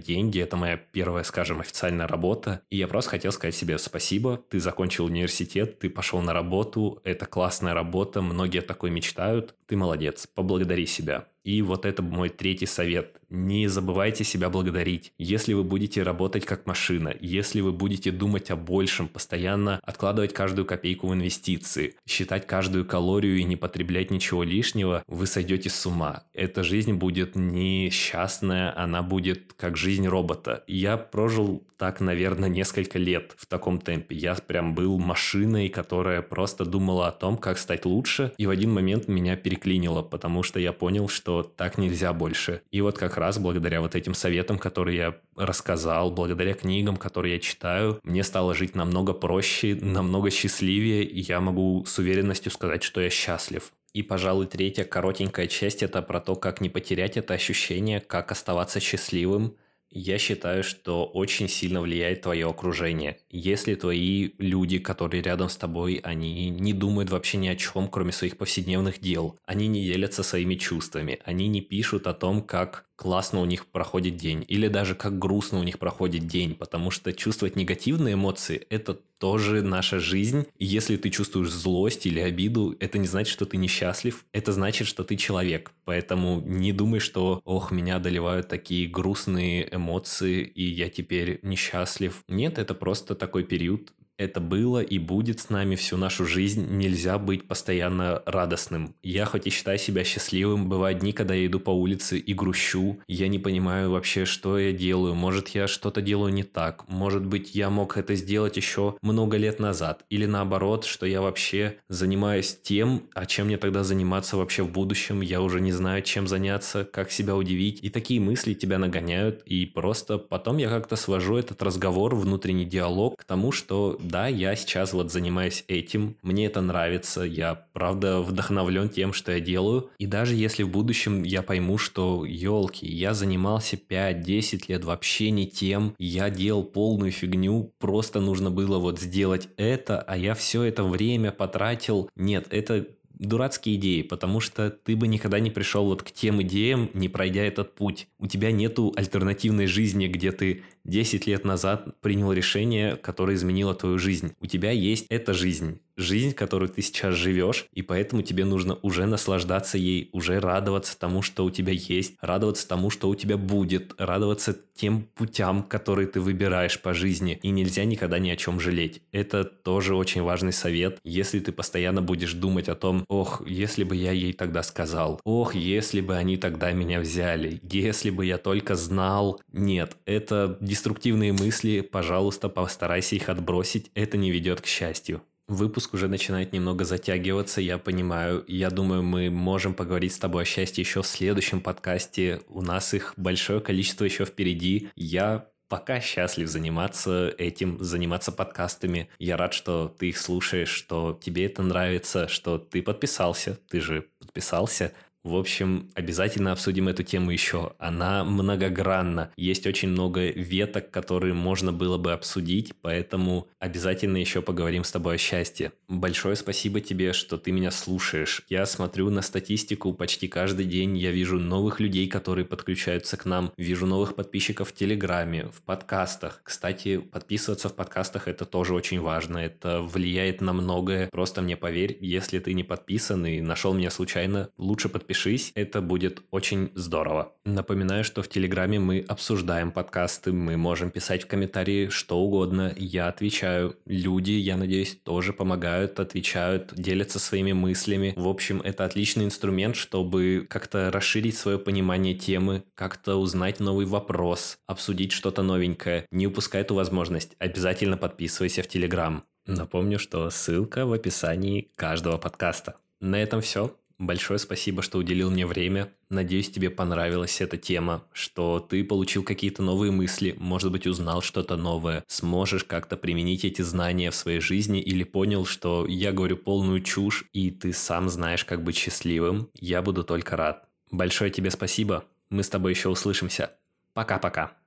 деньги, 0.00 0.40
это 0.40 0.56
моя 0.56 0.78
первая, 0.78 1.24
скажем, 1.24 1.60
официальная 1.60 2.08
работа, 2.08 2.62
и 2.70 2.78
я 2.78 2.88
просто 2.88 3.10
хотел 3.10 3.32
сказать 3.32 3.54
себе 3.54 3.76
спасибо, 3.78 4.40
ты 4.48 4.60
закончил 4.60 5.04
университет, 5.04 5.78
ты 5.78 5.90
пошел 5.90 6.22
на 6.22 6.32
работу, 6.32 7.00
это 7.04 7.26
классная 7.26 7.74
работа, 7.74 8.22
многие 8.22 8.62
такой 8.62 8.90
мечтают, 8.90 9.54
ты 9.66 9.76
молодец, 9.76 10.26
поблагодари 10.26 10.86
себя. 10.86 11.26
И 11.48 11.62
вот 11.62 11.86
это 11.86 12.02
мой 12.02 12.28
третий 12.28 12.66
совет. 12.66 13.16
Не 13.30 13.68
забывайте 13.68 14.22
себя 14.22 14.50
благодарить. 14.50 15.14
Если 15.16 15.54
вы 15.54 15.64
будете 15.64 16.02
работать 16.02 16.44
как 16.44 16.66
машина, 16.66 17.14
если 17.20 17.62
вы 17.62 17.72
будете 17.72 18.10
думать 18.10 18.50
о 18.50 18.56
большем, 18.56 19.08
постоянно 19.08 19.80
откладывать 19.82 20.34
каждую 20.34 20.66
копейку 20.66 21.06
в 21.06 21.14
инвестиции, 21.14 21.57
считать 22.06 22.46
каждую 22.46 22.84
калорию 22.84 23.38
и 23.38 23.44
не 23.44 23.56
потреблять 23.56 24.10
ничего 24.10 24.42
лишнего, 24.42 25.02
вы 25.06 25.26
сойдете 25.26 25.70
с 25.70 25.86
ума. 25.86 26.24
Эта 26.34 26.62
жизнь 26.62 26.94
будет 26.94 27.36
несчастная, 27.36 28.78
она 28.78 29.02
будет 29.02 29.52
как 29.54 29.76
жизнь 29.76 30.06
робота. 30.06 30.64
Я 30.66 30.96
прожил 30.96 31.64
так, 31.78 32.00
наверное, 32.00 32.48
несколько 32.48 32.98
лет 32.98 33.34
в 33.36 33.46
таком 33.46 33.78
темпе. 33.78 34.16
Я 34.16 34.34
прям 34.34 34.74
был 34.74 34.98
машиной, 34.98 35.68
которая 35.68 36.22
просто 36.22 36.64
думала 36.64 37.06
о 37.08 37.12
том, 37.12 37.38
как 37.38 37.56
стать 37.56 37.86
лучше, 37.86 38.32
и 38.36 38.46
в 38.46 38.50
один 38.50 38.72
момент 38.72 39.06
меня 39.06 39.36
переклинило, 39.36 40.02
потому 40.02 40.42
что 40.42 40.58
я 40.58 40.72
понял, 40.72 41.08
что 41.08 41.42
так 41.42 41.78
нельзя 41.78 42.12
больше. 42.12 42.62
И 42.72 42.80
вот 42.80 42.98
как 42.98 43.16
раз 43.16 43.38
благодаря 43.38 43.80
вот 43.80 43.94
этим 43.94 44.14
советам, 44.14 44.58
которые 44.58 44.96
я 44.96 45.16
рассказал, 45.36 46.10
благодаря 46.10 46.54
книгам, 46.54 46.96
которые 46.96 47.34
я 47.34 47.40
читаю, 47.40 48.00
мне 48.02 48.24
стало 48.24 48.54
жить 48.54 48.74
намного 48.74 49.12
проще, 49.12 49.78
намного 49.80 50.30
счастливее, 50.30 51.04
и 51.04 51.20
я 51.20 51.40
могу 51.50 51.84
с 51.86 51.98
уверенностью 51.98 52.52
сказать, 52.52 52.82
что 52.82 53.00
я 53.00 53.10
счастлив. 53.10 53.72
И, 53.92 54.02
пожалуй, 54.02 54.46
третья 54.46 54.84
коротенькая 54.84 55.46
часть– 55.46 55.82
это 55.82 56.02
про 56.02 56.20
то, 56.20 56.36
как 56.36 56.60
не 56.60 56.68
потерять 56.68 57.16
это 57.16 57.34
ощущение, 57.34 58.00
как 58.00 58.32
оставаться 58.32 58.80
счастливым– 58.80 59.56
я 59.90 60.18
считаю, 60.18 60.64
что 60.64 61.06
очень 61.06 61.48
сильно 61.48 61.80
влияет 61.80 62.22
твое 62.22 62.46
окружение. 62.48 63.18
Если 63.30 63.74
твои 63.74 64.30
люди, 64.38 64.78
которые 64.78 65.22
рядом 65.22 65.48
с 65.48 65.56
тобой, 65.56 66.00
они 66.02 66.50
не 66.50 66.74
думают 66.74 67.10
вообще 67.10 67.38
ни 67.38 67.48
о 67.48 67.56
чем, 67.56 67.88
кроме 67.88 68.12
своих 68.12 68.36
повседневных 68.36 69.00
дел, 69.00 69.38
они 69.46 69.66
не 69.66 69.84
делятся 69.84 70.22
своими 70.22 70.56
чувствами, 70.56 71.20
они 71.24 71.48
не 71.48 71.62
пишут 71.62 72.06
о 72.06 72.12
том, 72.12 72.42
как 72.42 72.84
классно 72.98 73.40
у 73.40 73.44
них 73.44 73.66
проходит 73.66 74.16
день, 74.16 74.44
или 74.48 74.66
даже 74.66 74.96
как 74.96 75.20
грустно 75.20 75.60
у 75.60 75.62
них 75.62 75.78
проходит 75.78 76.26
день, 76.26 76.56
потому 76.56 76.90
что 76.90 77.12
чувствовать 77.12 77.54
негативные 77.54 78.14
эмоции– 78.14 78.66
это 78.70 78.98
тоже 79.18 79.62
наша 79.62 80.00
жизнь. 80.00 80.46
И 80.58 80.64
если 80.64 80.96
ты 80.96 81.10
чувствуешь 81.10 81.50
злость 81.50 82.06
или 82.06 82.18
обиду, 82.18 82.76
это 82.80 82.98
не 82.98 83.06
значит, 83.06 83.32
что 83.32 83.46
ты 83.46 83.56
несчастлив, 83.56 84.24
это 84.32 84.52
значит, 84.52 84.88
что 84.88 85.04
ты 85.04 85.16
человек. 85.16 85.70
Поэтому 85.84 86.40
не 86.44 86.72
думай, 86.72 86.98
что 86.98 87.40
«ох, 87.44 87.70
меня 87.70 87.96
одолевают 87.96 88.48
такие 88.48 88.88
грустные 88.88 89.68
эмоции, 89.72 90.42
и 90.42 90.64
я 90.64 90.88
теперь 90.88 91.38
несчастлив». 91.42 92.24
Нет, 92.26 92.58
это 92.58 92.74
просто 92.74 93.14
такой 93.14 93.44
период, 93.44 93.92
это 94.18 94.40
было 94.40 94.82
и 94.82 94.98
будет 94.98 95.40
с 95.40 95.48
нами 95.48 95.76
всю 95.76 95.96
нашу 95.96 96.26
жизнь. 96.26 96.66
Нельзя 96.70 97.18
быть 97.18 97.46
постоянно 97.46 98.22
радостным. 98.26 98.94
Я 99.02 99.24
хоть 99.24 99.46
и 99.46 99.50
считаю 99.50 99.78
себя 99.78 100.04
счастливым, 100.04 100.68
бывают 100.68 100.98
дни, 100.98 101.12
когда 101.12 101.34
я 101.34 101.46
иду 101.46 101.60
по 101.60 101.70
улице 101.70 102.18
и 102.18 102.34
грущу. 102.34 102.98
Я 103.06 103.28
не 103.28 103.38
понимаю 103.38 103.90
вообще, 103.90 104.24
что 104.24 104.58
я 104.58 104.72
делаю. 104.72 105.14
Может, 105.14 105.50
я 105.50 105.68
что-то 105.68 106.02
делаю 106.02 106.32
не 106.34 106.42
так. 106.42 106.88
Может 106.88 107.24
быть, 107.24 107.54
я 107.54 107.70
мог 107.70 107.96
это 107.96 108.16
сделать 108.16 108.56
еще 108.56 108.96
много 109.02 109.36
лет 109.36 109.60
назад. 109.60 110.04
Или 110.10 110.26
наоборот, 110.26 110.84
что 110.84 111.06
я 111.06 111.22
вообще 111.22 111.76
занимаюсь 111.88 112.58
тем, 112.60 113.04
а 113.14 113.24
чем 113.24 113.46
мне 113.46 113.56
тогда 113.56 113.84
заниматься 113.84 114.36
вообще 114.36 114.64
в 114.64 114.72
будущем. 114.72 115.20
Я 115.20 115.40
уже 115.40 115.60
не 115.60 115.72
знаю, 115.72 116.02
чем 116.02 116.26
заняться, 116.26 116.84
как 116.84 117.12
себя 117.12 117.36
удивить. 117.36 117.78
И 117.82 117.88
такие 117.88 118.20
мысли 118.20 118.54
тебя 118.54 118.78
нагоняют. 118.78 119.42
И 119.46 119.64
просто 119.64 120.18
потом 120.18 120.58
я 120.58 120.68
как-то 120.68 120.96
свожу 120.96 121.36
этот 121.36 121.62
разговор, 121.62 122.16
внутренний 122.16 122.64
диалог 122.64 123.16
к 123.16 123.24
тому, 123.24 123.52
что 123.52 123.96
да, 124.08 124.26
я 124.26 124.56
сейчас 124.56 124.92
вот 124.92 125.12
занимаюсь 125.12 125.64
этим, 125.68 126.16
мне 126.22 126.46
это 126.46 126.60
нравится, 126.60 127.22
я 127.22 127.54
правда 127.72 128.20
вдохновлен 128.20 128.88
тем, 128.88 129.12
что 129.12 129.32
я 129.32 129.40
делаю. 129.40 129.90
И 129.98 130.06
даже 130.06 130.34
если 130.34 130.62
в 130.62 130.70
будущем 130.70 131.22
я 131.22 131.42
пойму, 131.42 131.78
что, 131.78 132.24
елки, 132.24 132.86
я 132.86 133.14
занимался 133.14 133.76
5-10 133.76 134.64
лет 134.68 134.84
вообще 134.84 135.30
не 135.30 135.46
тем, 135.46 135.94
я 135.98 136.30
делал 136.30 136.64
полную 136.64 137.12
фигню, 137.12 137.72
просто 137.78 138.20
нужно 138.20 138.50
было 138.50 138.78
вот 138.78 138.98
сделать 138.98 139.48
это, 139.56 140.00
а 140.00 140.16
я 140.16 140.34
все 140.34 140.62
это 140.62 140.84
время 140.84 141.30
потратил. 141.30 142.10
Нет, 142.16 142.46
это 142.50 142.86
дурацкие 143.18 143.76
идеи, 143.76 144.02
потому 144.02 144.40
что 144.40 144.70
ты 144.70 144.96
бы 144.96 145.08
никогда 145.08 145.40
не 145.40 145.50
пришел 145.50 145.86
вот 145.86 146.02
к 146.02 146.10
тем 146.10 146.42
идеям, 146.42 146.90
не 146.94 147.08
пройдя 147.08 147.42
этот 147.42 147.74
путь. 147.74 148.08
У 148.18 148.26
тебя 148.26 148.52
нету 148.52 148.92
альтернативной 148.96 149.66
жизни, 149.66 150.06
где 150.06 150.32
ты 150.32 150.62
10 150.84 151.26
лет 151.26 151.44
назад 151.44 152.00
принял 152.00 152.32
решение, 152.32 152.96
которое 152.96 153.36
изменило 153.36 153.74
твою 153.74 153.98
жизнь. 153.98 154.32
У 154.40 154.46
тебя 154.46 154.70
есть 154.70 155.06
эта 155.08 155.34
жизнь 155.34 155.80
жизнь, 155.98 156.32
которую 156.32 156.70
ты 156.70 156.80
сейчас 156.80 157.14
живешь, 157.14 157.66
и 157.74 157.82
поэтому 157.82 158.22
тебе 158.22 158.44
нужно 158.44 158.78
уже 158.82 159.04
наслаждаться 159.04 159.76
ей, 159.76 160.08
уже 160.12 160.40
радоваться 160.40 160.98
тому, 160.98 161.20
что 161.22 161.44
у 161.44 161.50
тебя 161.50 161.72
есть, 161.72 162.14
радоваться 162.20 162.66
тому, 162.66 162.88
что 162.88 163.08
у 163.08 163.14
тебя 163.14 163.36
будет, 163.36 163.94
радоваться 163.98 164.56
тем 164.74 165.02
путям, 165.14 165.64
которые 165.64 166.06
ты 166.06 166.20
выбираешь 166.20 166.80
по 166.80 166.94
жизни, 166.94 167.38
и 167.42 167.50
нельзя 167.50 167.84
никогда 167.84 168.18
ни 168.18 168.30
о 168.30 168.36
чем 168.36 168.60
жалеть. 168.60 169.02
Это 169.12 169.44
тоже 169.44 169.96
очень 169.96 170.22
важный 170.22 170.52
совет. 170.52 171.00
Если 171.02 171.40
ты 171.40 171.50
постоянно 171.50 172.00
будешь 172.00 172.34
думать 172.34 172.68
о 172.68 172.76
том, 172.76 173.04
ох, 173.08 173.42
если 173.46 173.82
бы 173.82 173.96
я 173.96 174.12
ей 174.12 174.32
тогда 174.32 174.62
сказал, 174.62 175.20
ох, 175.24 175.54
если 175.54 176.00
бы 176.00 176.16
они 176.16 176.36
тогда 176.36 176.72
меня 176.72 177.00
взяли, 177.00 177.60
если 177.62 178.10
бы 178.10 178.24
я 178.24 178.38
только 178.38 178.76
знал. 178.76 179.40
Нет, 179.52 179.96
это 180.06 180.56
деструктивные 180.60 181.32
мысли, 181.32 181.80
пожалуйста, 181.80 182.48
постарайся 182.48 183.16
их 183.16 183.28
отбросить, 183.28 183.90
это 183.94 184.16
не 184.16 184.30
ведет 184.30 184.60
к 184.60 184.66
счастью. 184.66 185.22
Выпуск 185.48 185.94
уже 185.94 186.08
начинает 186.08 186.52
немного 186.52 186.84
затягиваться, 186.84 187.62
я 187.62 187.78
понимаю. 187.78 188.44
Я 188.48 188.68
думаю, 188.68 189.02
мы 189.02 189.30
можем 189.30 189.72
поговорить 189.72 190.12
с 190.12 190.18
тобой 190.18 190.42
о 190.42 190.46
счастье 190.46 190.82
еще 190.82 191.00
в 191.00 191.06
следующем 191.06 191.62
подкасте. 191.62 192.42
У 192.48 192.60
нас 192.60 192.92
их 192.92 193.14
большое 193.16 193.60
количество 193.60 194.04
еще 194.04 194.26
впереди. 194.26 194.90
Я 194.94 195.48
пока 195.68 196.00
счастлив 196.00 196.48
заниматься 196.48 197.34
этим, 197.38 197.82
заниматься 197.82 198.30
подкастами. 198.30 199.08
Я 199.18 199.38
рад, 199.38 199.54
что 199.54 199.94
ты 199.98 200.10
их 200.10 200.18
слушаешь, 200.18 200.68
что 200.68 201.18
тебе 201.18 201.46
это 201.46 201.62
нравится, 201.62 202.28
что 202.28 202.58
ты 202.58 202.82
подписался. 202.82 203.58
Ты 203.68 203.80
же 203.80 204.06
подписался. 204.18 204.92
В 205.24 205.34
общем, 205.34 205.90
обязательно 205.94 206.52
обсудим 206.52 206.88
эту 206.88 207.02
тему 207.02 207.30
еще. 207.32 207.72
Она 207.78 208.24
многогранна. 208.24 209.32
Есть 209.36 209.66
очень 209.66 209.88
много 209.88 210.28
веток, 210.28 210.90
которые 210.90 211.34
можно 211.34 211.72
было 211.72 211.98
бы 211.98 212.12
обсудить, 212.12 212.72
поэтому 212.80 213.48
обязательно 213.58 214.16
еще 214.16 214.42
поговорим 214.42 214.84
с 214.84 214.92
тобой 214.92 215.16
о 215.16 215.18
счастье. 215.18 215.72
Большое 215.88 216.36
спасибо 216.36 216.80
тебе, 216.80 217.12
что 217.12 217.36
ты 217.36 217.50
меня 217.50 217.70
слушаешь. 217.72 218.42
Я 218.48 218.64
смотрю 218.64 219.10
на 219.10 219.22
статистику 219.22 219.92
почти 219.92 220.28
каждый 220.28 220.66
день. 220.66 220.96
Я 220.96 221.10
вижу 221.10 221.38
новых 221.38 221.80
людей, 221.80 222.06
которые 222.06 222.44
подключаются 222.44 223.16
к 223.16 223.24
нам. 223.24 223.52
Вижу 223.56 223.86
новых 223.86 224.14
подписчиков 224.14 224.70
в 224.70 224.74
Телеграме, 224.74 225.48
в 225.52 225.62
подкастах. 225.62 226.40
Кстати, 226.44 226.98
подписываться 226.98 227.68
в 227.68 227.74
подкастах 227.74 228.28
это 228.28 228.44
тоже 228.44 228.72
очень 228.72 229.00
важно. 229.00 229.38
Это 229.38 229.82
влияет 229.82 230.40
на 230.40 230.52
многое. 230.52 231.08
Просто 231.08 231.42
мне 231.42 231.56
поверь, 231.56 231.98
если 232.00 232.38
ты 232.38 232.54
не 232.54 232.62
подписан 232.62 233.26
и 233.26 233.40
нашел 233.40 233.74
меня 233.74 233.90
случайно, 233.90 234.50
лучше 234.56 234.88
подпишись 234.88 235.07
подпишись, 235.08 235.52
это 235.54 235.80
будет 235.80 236.22
очень 236.30 236.70
здорово. 236.74 237.32
Напоминаю, 237.46 238.04
что 238.04 238.22
в 238.22 238.28
Телеграме 238.28 238.78
мы 238.78 239.04
обсуждаем 239.08 239.70
подкасты, 239.70 240.32
мы 240.32 240.58
можем 240.58 240.90
писать 240.90 241.22
в 241.22 241.26
комментарии 241.26 241.88
что 241.88 242.18
угодно, 242.18 242.74
я 242.76 243.08
отвечаю. 243.08 243.74
Люди, 243.86 244.32
я 244.32 244.58
надеюсь, 244.58 244.98
тоже 245.02 245.32
помогают, 245.32 245.98
отвечают, 245.98 246.74
делятся 246.74 247.18
своими 247.18 247.52
мыслями. 247.52 248.12
В 248.16 248.28
общем, 248.28 248.60
это 248.60 248.84
отличный 248.84 249.24
инструмент, 249.24 249.76
чтобы 249.76 250.46
как-то 250.48 250.90
расширить 250.92 251.38
свое 251.38 251.58
понимание 251.58 252.14
темы, 252.14 252.64
как-то 252.74 253.16
узнать 253.16 253.60
новый 253.60 253.86
вопрос, 253.86 254.58
обсудить 254.66 255.12
что-то 255.12 255.42
новенькое. 255.42 256.04
Не 256.10 256.26
упускай 256.26 256.60
эту 256.60 256.74
возможность, 256.74 257.34
обязательно 257.38 257.96
подписывайся 257.96 258.62
в 258.62 258.68
Телеграм. 258.68 259.24
Напомню, 259.46 259.98
что 259.98 260.28
ссылка 260.28 260.84
в 260.84 260.92
описании 260.92 261.70
каждого 261.76 262.18
подкаста. 262.18 262.74
На 263.00 263.22
этом 263.22 263.40
все. 263.40 263.74
Большое 263.98 264.38
спасибо, 264.38 264.80
что 264.80 264.98
уделил 264.98 265.28
мне 265.28 265.44
время. 265.44 265.92
Надеюсь, 266.08 266.50
тебе 266.50 266.70
понравилась 266.70 267.40
эта 267.40 267.56
тема, 267.56 268.04
что 268.12 268.60
ты 268.60 268.84
получил 268.84 269.24
какие-то 269.24 269.60
новые 269.60 269.90
мысли, 269.90 270.36
может 270.38 270.70
быть, 270.70 270.86
узнал 270.86 271.20
что-то 271.20 271.56
новое, 271.56 272.04
сможешь 272.06 272.62
как-то 272.62 272.96
применить 272.96 273.44
эти 273.44 273.62
знания 273.62 274.12
в 274.12 274.14
своей 274.14 274.38
жизни 274.38 274.80
или 274.80 275.02
понял, 275.02 275.44
что 275.44 275.84
я 275.84 276.12
говорю 276.12 276.36
полную 276.36 276.80
чушь, 276.80 277.24
и 277.32 277.50
ты 277.50 277.72
сам 277.72 278.08
знаешь, 278.08 278.44
как 278.44 278.62
быть 278.62 278.76
счастливым. 278.76 279.50
Я 279.54 279.82
буду 279.82 280.04
только 280.04 280.36
рад. 280.36 280.68
Большое 280.92 281.32
тебе 281.32 281.50
спасибо. 281.50 282.04
Мы 282.30 282.44
с 282.44 282.48
тобой 282.48 282.72
еще 282.72 282.90
услышимся. 282.90 283.50
Пока-пока. 283.94 284.57